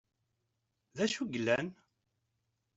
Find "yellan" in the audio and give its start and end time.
1.33-1.67